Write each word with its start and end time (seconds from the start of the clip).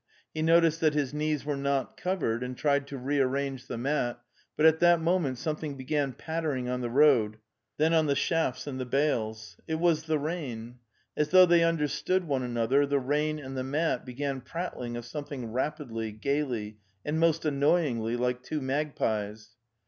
He 0.33 0.41
noticed 0.41 0.81
that 0.81 0.95
his 0.95 1.13
knees 1.13 1.45
were 1.45 1.55
not 1.55 1.95
covered, 1.95 2.41
and 2.41 2.57
tried 2.57 2.87
to 2.87 2.97
rearrange 2.97 3.67
the 3.67 3.77
mat, 3.77 4.19
but 4.57 4.65
at 4.65 4.79
that 4.79 4.99
moment 4.99 5.37
something 5.37 5.77
began 5.77 6.13
pattering 6.13 6.67
on 6.67 6.81
the 6.81 6.89
road, 6.89 7.37
then 7.77 7.93
on 7.93 8.07
the 8.07 8.15
shafts 8.15 8.65
and 8.65 8.79
the 8.79 8.85
bales. 8.87 9.57
It 9.67 9.75
was 9.75 10.05
the 10.05 10.17
rain. 10.17 10.79
As 11.15 11.29
though 11.29 11.45
they 11.45 11.63
understood 11.63 12.23
one 12.27 12.41
another, 12.41 12.87
the 12.87 12.97
rain 12.99 13.37
and 13.37 13.55
the 13.55 13.63
mat 13.63 14.03
began 14.03 14.41
prattling 14.41 14.97
of 14.97 15.05
something 15.05 15.51
rapidly, 15.53 16.11
gaily 16.11 16.79
and 17.05 17.19
most 17.19 17.45
annoyingly 17.45 18.17
like 18.17 18.41
two 18.41 18.59
magpies. 18.59 19.49